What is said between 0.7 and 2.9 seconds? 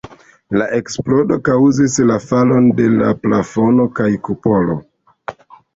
eksplodo kaŭzis la falon de